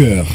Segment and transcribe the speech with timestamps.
[0.00, 0.26] encore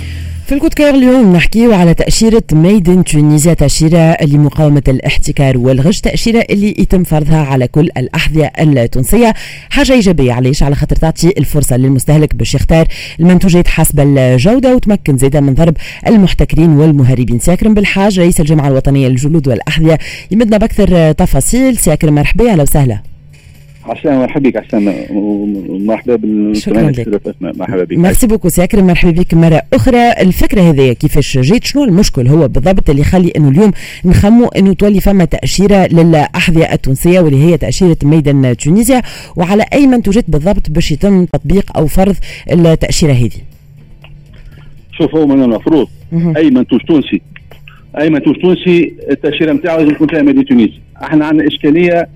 [0.45, 5.57] في ال coup de coeur اليوم نحكيو على تأشيرة made in Tunisia تأشيرة لمقاومة الاحتكار
[5.57, 9.33] والغش تأشيرة اللي يتم فرضها على كل الأحذية التونسية.
[9.69, 12.87] حاجة إيجابية علاش على خاطر تعطي الفرصة للمستهلك باش يختار
[13.19, 15.77] المنتوجات حسب الجودة وتمكن زيادة من ضرب
[16.07, 17.39] المحتكرين والمهربين.
[17.39, 19.99] سي أكرم بالحاج رئيس الجمعية الوطنية للجلود والأحذية.
[20.31, 21.77] يمدنا بأكثر تفاصيل.
[21.77, 23.14] سي أكرم مرحبا أهلا وسهلا.
[23.85, 27.25] عسلامة مرحبا بك عسلامة ومرحبا شكرا لك.
[27.41, 27.97] مرحبا بك.
[27.97, 29.33] merci beaucoup سي مرحبا بك.
[29.33, 33.71] مرة أخرى الفكرة هذه كيفاش جيت؟ شنو المشكل هو بالضبط اللي يخلي أنه اليوم
[34.05, 39.01] نخمو أنه تولي فما تأشيرة للأحذية التونسية واللي هي تأشيرة made in Tunisia؟
[39.35, 42.15] وعلى أي منتوجات بالضبط باش يتم تطبيق أو فرض
[42.51, 43.41] التأشيرة هذه؟
[44.91, 47.21] شوف هو من المفروض أي منتوج تونسي.
[47.99, 50.79] أي منتوج تونسي التأشيرة نتاعو لازم تكون فيها made in Tunisie.
[51.03, 52.07] إحنا عندنا إشكالية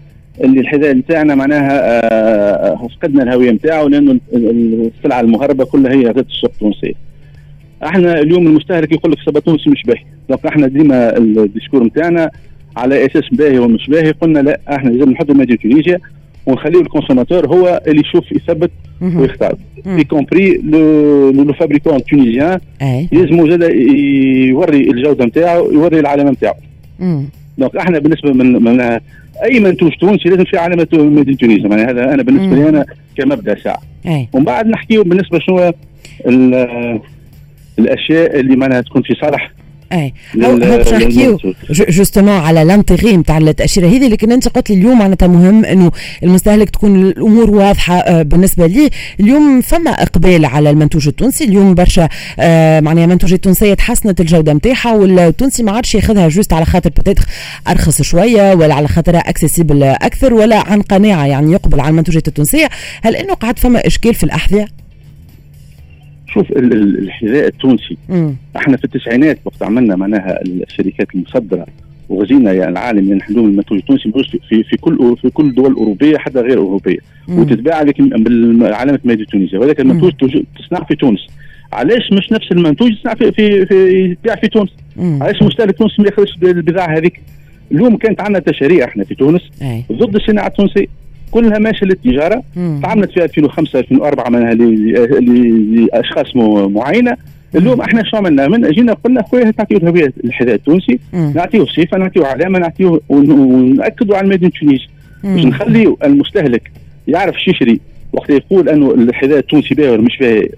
[0.43, 6.51] اللي الحذاء نتاعنا معناها آه، فقدنا الهوية نتاعو لأنه السلعة المهربة كلها هي غزات السوق
[6.53, 6.93] التونسية.
[7.83, 12.31] إحنا اليوم المستهلك يقول لك صباط تونسي مش باهي، donc إحنا ديما ال discours نتاعنا
[12.77, 15.99] على أساس باهي ومش باهي قلنا لا إحنا لازم نحطوا made in Tunisia
[16.45, 19.55] ونخليه ال consommateur هو اللي يشوف يثبت ويختار.
[19.83, 20.61] y compris
[21.33, 22.59] le fabricant tunisien
[23.11, 23.61] يلزموا زاد
[24.49, 26.55] يوري الجودة نتاعو يوري العلامه نتاعو
[27.57, 28.99] donc إحنا بالنسبة من, من
[29.43, 32.85] أي منتوج تونسي لازم في علامة تونس يعني هذا أنا بالنسبة لي أنا
[33.17, 33.81] كمبدأ ساعة.
[34.33, 35.73] ومن بعد نحكيو بالنسبة شنو
[37.79, 39.51] الأشياء اللي معناها تكون في صالح
[39.93, 41.37] اي باش نحكيو
[41.69, 43.87] justement على l'intérêt نتاع التأشيرة.
[43.87, 45.91] هذه لكن انت قلت لي اليوم معناتها مهم إنه
[46.23, 48.89] المستهلك تكون الأمور واضحة آه، بالنسبة لي.
[49.19, 51.43] اليوم فما إقبال على المنتوج التونسي.
[51.43, 52.09] اليوم برشا
[52.39, 57.23] آه، معناها منتوجات تونسية تحسنت الجودة نتاعها والتونسي ما عادش ياخذها juste على خاطر peut-être
[57.67, 62.69] أرخص شوية ولا على خاطرها accessible أكثر ولا عن قناعة يعني يقبل على المنتوجات التونسية.
[63.03, 64.78] هل إنه قاعد فما إشكال في الأحذية؟
[66.33, 67.97] شوف الحذاء التونسي.
[68.09, 68.35] مم.
[68.55, 71.65] إحنا في التسعينات وقت عملنا معناها الشركات المصدرة
[72.09, 74.11] وغزينا يعني العالم يعني حلول المنتوج التونسي
[74.49, 76.97] في في كل في كل الدول الاوروبيه حتى غير أوروبية.
[77.29, 78.09] وتتباع لكن
[78.59, 81.27] بعلامه made in Tunisia ولكن المنتوج تصنع في تونس.
[81.73, 84.69] علاش مش نفس المنتوج يصنع في في, في يتباع في تونس؟
[84.99, 87.21] علاش المستهلك التونسي ما ياخذش البضاعة هذيك؟
[87.71, 89.83] اليوم كانت عندنا تشريع إحنا في تونس أي.
[89.91, 90.85] ضد الصناعة التونسية.
[91.31, 92.43] كلها ماشيه للتجارة.
[92.81, 96.35] تعاملت في 2005 2004 منها لاشخاص
[96.69, 97.17] معينة.
[97.55, 102.23] اليوم إحنا شو عملنا؟ من جينا قلنا خويا نعطيو الهوية الحذاء التونسي نعطيو صفه نعطيو
[102.23, 104.87] علامة نعطيو ونأكدوا على الميدان التونسي
[105.23, 106.71] باش نخليو المستهلك
[107.07, 107.79] يعرف شو يشري
[108.13, 110.49] وقت يقول أنه الحذاء التونسي باهي ولا مش باهي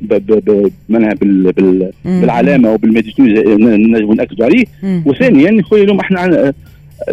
[0.89, 4.65] معناها بال بال بالعلامة وبالميدان التونسي نجموا نأكدوا عليه.
[5.05, 6.53] وثانيا خويا اليوم إحنا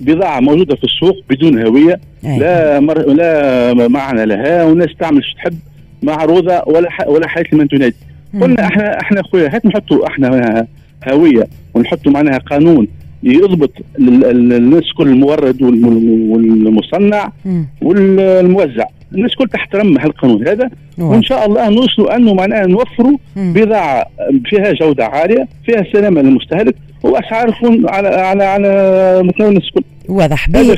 [0.00, 2.38] بضاعة موجودة في السوق بدون هوية أيه.
[2.38, 2.98] لا مر...
[2.98, 5.58] لا معنى لها والناس تعمل شو تحب
[6.02, 7.08] معروضه ولا ح...
[7.08, 7.96] ولا حياه لمن تنادي.
[8.40, 10.66] قلنا إحنا إحنا خويا هات نحطوا إحنا
[11.12, 12.88] هوية ونحطوا معناها قانون
[13.22, 17.32] يضبط الناس كل المورد والمصنع
[17.82, 18.84] والموزع.
[19.14, 24.06] الناس كل تحترم هالقانون هذا وإن شاء الله نوصلوا أنه معناها نوفروا بضاعة
[24.44, 30.48] فيها جودة عالية فيها سلامة للمستهلك واسعار تكون على على على متناول الناس الكل واضح.
[30.48, 30.74] ben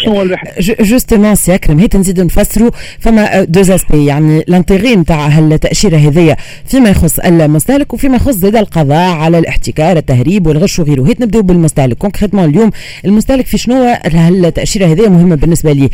[0.81, 6.37] justement سي أكرم هيك نزيدو نفسروا فما deux aspects يعني l'intérêt نتاع التاشيره هذيا
[6.67, 11.07] فيما يخص المستهلك وفيما يخص زاد القضاء على الاحتكار التهريب والغش وغيره.
[11.07, 11.97] هيك نبداو بالمستهلك.
[11.97, 12.71] concrètement اليوم
[13.05, 15.91] المستهلك في شنو؟ التاشيره هذيا مهمة بالنسبة لي.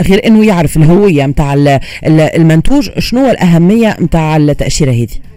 [0.00, 5.33] غير إنه يعرف الهوية نتاع المنتوج شنو الأهمية نتاع التأشيرة هذه.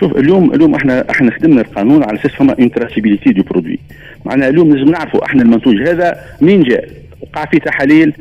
[0.00, 3.78] شوف اليوم اليوم إحنا إحنا خدمنا القانون على أساس فما une traçabilité du produit
[4.24, 6.88] معناها اليوم لازم نعرفوا إحنا المنتوج هذا منين جاء
[7.20, 8.12] وقع فيه تحاليل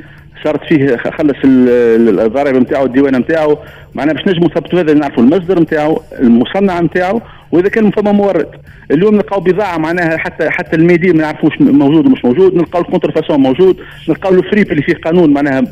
[0.44, 3.58] صارت فيه خلص الضرائب نتاعو الديوانة نتاعو
[3.96, 8.48] معناها باش نجموا نثبتوا هذا نعرفوا المصدر نتاعو المصنع نتاعو وإذا كان فما مورد.
[8.92, 12.56] اليوم نلقاو بضاعة معناها حتى حتى ال made in ما نعرفوش موجود ومش موجود.
[12.56, 13.78] نلقاو ال contrefaçon موجود.
[14.10, 15.64] نلقاو الفريب اللي فيه قانون معناها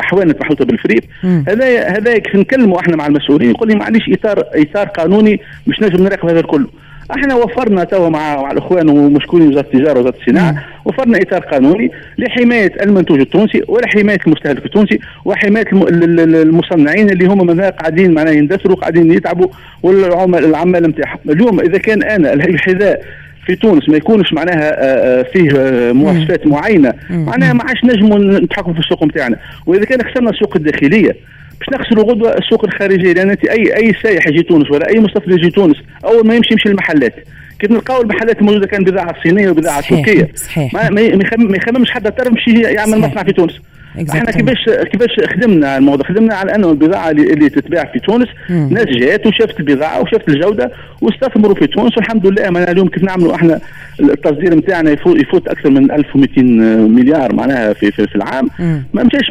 [0.00, 1.04] احوانه محطوطه بالفريب.
[1.48, 6.28] هذا هذا نكلموا إحنا مع المسؤولين؟ يقول لي معليش اطار إطار قانوني مش نجم نراقب
[6.28, 6.66] هذا الكل.
[7.10, 12.72] إحنا وفرنا توا مع مع الاخوان ومشكورين وزاره التجارة وزارة الصناعة وفرنا إطار قانوني لحماية
[12.82, 19.48] المنتوج التونسي ولحماية المستهلك التونسي وحماية المصنعين اللي هم قاعدين معناها يندثروا قاعدين يتعبوا
[19.82, 21.18] والعمال العمال نتاعهم.
[21.28, 23.02] اليوم إذا كان أنا الحذاء
[23.46, 28.18] في تونس ما يكونش معناها آه، آه، فيه آه، مواصفات معينة معناها ما عادش نجموا
[28.18, 29.36] نتحكموا في السوق نتاعنا.
[29.66, 31.16] وإذا كان خسرنا السوق الداخلية
[31.60, 35.32] باش نخسروا غدوة السوق الخارجية لأن أنت اي أي سايح يجي تونس ولا أي مستثمر
[35.32, 37.14] يجي تونس أول ما يمشي يمشي المحلات
[37.58, 40.32] كي نلقاو المحلات الموجوده كان بضاعة صينية وبضاعة تركية؟
[40.74, 43.60] ما ما يخممش حتى ترى يمشي يعمل مصنع في تونس.
[43.98, 48.68] إحنا كيفاش كيفاش خدمنا الموضوع؟ خدمنا على أنه البضاعة اللي, اللي تتباع في تونس مم.
[48.72, 50.70] ناس جات وشافت البضاعة وشافت الجودة
[51.00, 52.50] واستثمروا في تونس والحمد لله.
[52.50, 53.60] معناها اليوم كيف نعملوا إحنا
[54.00, 56.42] التصدير نتاعنا يفوت, يفوت أكثر من 1200
[56.88, 58.48] مليار معناها في في, في العام.
[58.94, 59.30] ما مشاش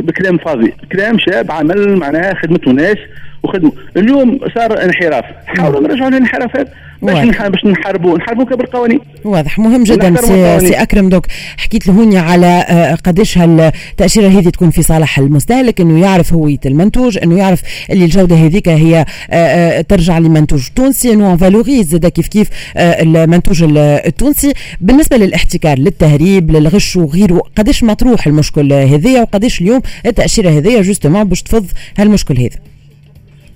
[0.00, 0.72] بكلام فاضي.
[0.92, 2.96] كلام شاب عمل معناها خدمته ناس
[3.42, 5.24] وخدموا اليوم صار انحراف.
[5.46, 6.68] حاولوا نرجعوا للانحرافات.
[7.02, 9.58] باش باش نحاربوا نحاربوا بالقوانين واضح.
[9.58, 11.26] مهم جدا سي, سي أكرم donc.
[11.56, 17.18] حكيت لهوني على آه، قداش هالتأشيرة هذه تكون في صالح المستهلك إنه يعرف هويه المنتوج
[17.18, 22.28] إنه يعرف اللي الجودة هذيك هي آه، آه، ترجع لمنتوج تونسي إنه valorise زاد كيف
[22.28, 24.52] كيف المنتوج التونسي.
[24.80, 31.42] بالنسبة للاحتكار للتهريب للغش وغيره قداش مطروح المشكل هذايا وقداش اليوم التأشيرة هذيا جوستومون باش
[31.42, 31.66] تفض
[31.98, 32.75] هالمشكل هذا؟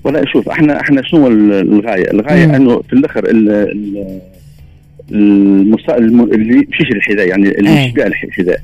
[0.05, 2.55] ولا شوف إحنا إحنا شنو الغاية؟ الغاية مم.
[2.55, 3.25] إنه في الآخر
[5.13, 5.97] المصا...
[5.97, 7.89] اللي باش يشري الحذاء يعني اللي إيه.
[7.89, 8.61] يبيع الحذاء.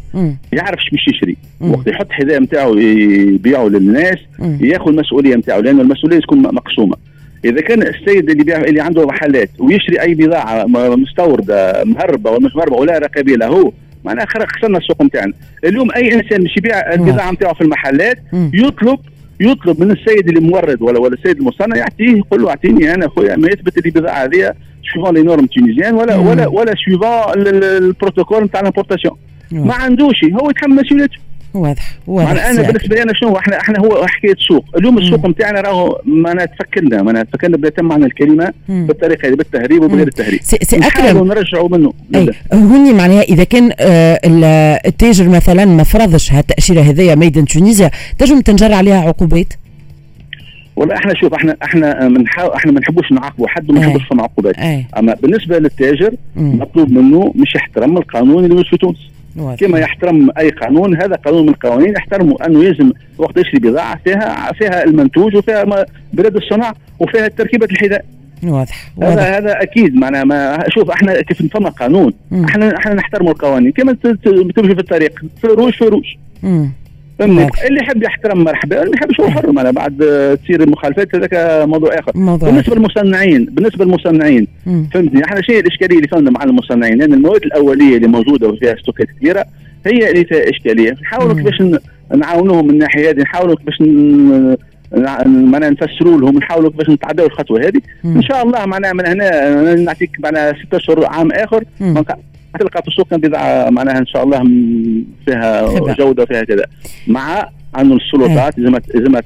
[0.52, 4.18] يعرف إيش باش يشري وقت يحط الحذاء نتاعو يبيعه للناس
[4.60, 6.96] ياخذ المسؤوليه نتاعو لأنه المسؤولية تكون مقسومة.
[7.44, 10.64] إذا كان السيد اللي بيع اللي عنده محلات ويشري أي بضاعة
[10.96, 13.72] مستورده مهربة ولا مش مهربه ولا رقابيه له
[14.04, 15.32] معناها خسرنا السوق نتاعنا
[15.64, 18.98] اليوم أي إنسان باش يبيع البضاعة نتاعو في المحلات يطلب
[19.40, 23.36] يطلب من السيد اللي مورد ولا ولا السيد المصنع يعطيه يقول له أعطيني أنا خويا
[23.36, 24.54] ما يثبت اللي البضاعه هذه
[24.94, 26.16] suivant les normes tunisiennes ولا.
[26.16, 29.16] ولا ولا suivant البروتوكول نتاع l'importation
[29.52, 31.18] ما عندوش هو يتحمل مسؤوليته
[31.54, 35.60] واضح واضح أنا بالنسبة لي أنا شنو إحنا إحنا هو حكاية سوق اليوم السوق نتاعنا
[35.60, 38.86] راهو ما تفكرنا ما تفكرنا بلا معنى الكلمة مم.
[38.86, 40.40] بالطريقة هذه بالتهريب وبغير التهريب.
[40.42, 41.26] سي, سي أكرم.
[41.26, 41.92] نرجعوا منه.
[42.14, 47.90] أي هوني معناها إذا كان آه التاجر مثلا ما فرضش هالتاشيره هذيا made in Tunisia
[48.18, 49.52] تنجم تنجر عليها عقوبات؟
[50.76, 54.58] والله إحنا شوف إحنا إحنا بنحاول إحنا ما نحبوش نعاقبوا حد وما نحبوش عقوبات.
[54.98, 58.96] أما بالنسبة للتاجر مطلوب منه مش يحترم القانون اللي موجود في تونس.
[59.58, 64.52] كما يحترم أي قانون هذا قانون من القوانين يحترموا انه يلزم وقت يشري بضاعة فيها
[64.52, 68.04] فيها المنتوج وفيها بلاد الصنع وفيها تركيبه الحذاء.
[68.42, 72.12] واضح هذا هذا أكيد معناها ما شوف إحنا كيف نفهم قانون.
[72.44, 73.72] إحنا إحنا نحترم القوانين.
[73.72, 73.92] كما
[74.56, 76.04] تمشي في الطريق؟ في روج في روج
[77.20, 79.96] اللي يحب يحترم مرحبا اللي يحب هو حر أنا بعد
[80.44, 82.12] تصير المخالفات هذاك موضوع آخر.
[82.14, 84.46] موضوع بالنسبة للمصنعين بالنسبة للمصنعين
[84.94, 89.06] فهمتني؟ إحنا شيء الإشكالية اللي فهمنا مع المصنعين؟ لأن المواد الأولية اللي موجودة وفيها ستوكات
[89.20, 89.44] كبيرة
[89.86, 90.92] هي اللي فيها إشكالية.
[91.02, 91.62] نحاولوا كيفاش
[92.16, 93.80] نعاونوهم من الناحية هذه نحاولوا كيفاش
[95.26, 97.80] معناها نفسروا لهم نحاولوا كيفاش نتعداو الخطوة هذه.
[98.04, 101.64] إن شاء الله معناها من هنا نعطيك معناها ست اشهر عام آخر.
[102.56, 104.38] تلقى في السوق بضاعة معناها إن شاء الله
[105.26, 106.64] فيها جودة فيها كذا.
[107.06, 107.48] مع
[107.80, 109.20] انه السلطات لازم لازم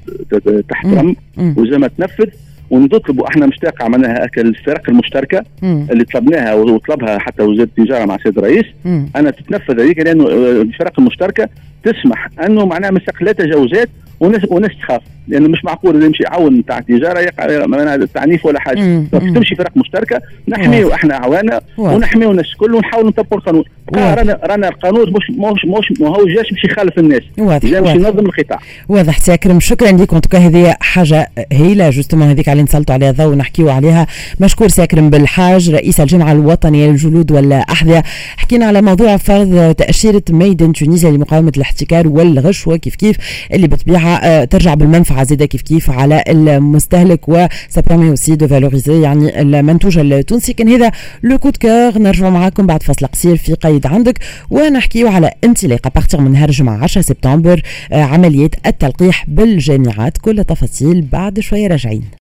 [0.68, 1.16] تحترم
[1.56, 2.26] ولازم تنفذ
[2.70, 5.86] ونطلبوا إحنا مشتاق عملناها الفرق المشتركة مم.
[5.90, 8.64] اللي طلبناها وطلبها حتى وزاره التجارة مع السيد الرئيس.
[8.84, 9.10] مم.
[9.16, 10.26] أنا تتنفذ هذيك لأنه
[10.62, 11.48] الفرق المشتركة
[11.84, 13.88] تسمح أنه معناها مسك لا تجاوزات
[14.20, 15.02] وناس وناس تخاف.
[15.28, 17.66] لأنه مش معقول يمشي يعاون نتاع التجاره يقع
[18.14, 19.04] تعنيف ولا حاجة.
[19.12, 23.64] تمشي فرق مشتركة نحميو إحنا عوانا ونحميو الناس الكل ونحاولوا نطبقوا القانون.
[23.94, 27.22] رانا رانا القانون مش مش مش ما هو جاش باش يخالف الناس.
[27.38, 28.60] جا باش ينظم القطاع.
[28.88, 33.10] واضح سي شكرا لك en tout cas هذه حاجة هايله justement هذيك اللي نسلطوا عليها
[33.10, 34.06] ضوء ونحكيو عليها.
[34.40, 38.02] مشكور سي بالحاج رئيس الجمعيه الوطنية للجلود والأحذية.
[38.36, 43.16] حكينا على موضوع فرض تأشيرة made in Tunisia لمقاومة الاحتكار والغش وكيف كيف
[43.52, 44.09] اللي بطبيعه
[44.44, 50.52] ترجع بالمنفعة زاده كيف كيف على المستهلك و ça aussi de valoriser يعني المنتوج التونسي.
[50.52, 50.90] كان هذا
[51.22, 54.18] le coup de cœur نرجعوا معاكم بعد فصل قصير في قيد عندك
[54.50, 60.18] ونحكيو على انطلاق بارتيغ من نهار الجمعه 10 سبتمبر عملية التلقيح بالجامعات.
[60.18, 62.02] كل تفاصيل بعد شوية راجعين.